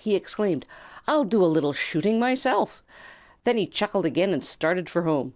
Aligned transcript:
he 0.00 0.14
exclaimed. 0.14 0.64
"I'll 1.08 1.24
do 1.24 1.42
a 1.44 1.48
little 1.50 1.72
shooting 1.72 2.20
myself!" 2.20 2.84
Then 3.42 3.56
he 3.56 3.66
chuckled 3.66 4.06
again 4.06 4.30
and 4.32 4.44
started 4.44 4.88
for 4.88 5.02
home. 5.02 5.34